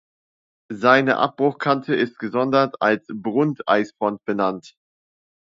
Seine 0.73 1.17
Abbruchkante 1.17 1.93
ist 1.93 2.17
gesondert 2.17 2.75
als 2.81 3.05
"Brunt-Eisfront" 3.13 4.25
benannt. 4.25 4.73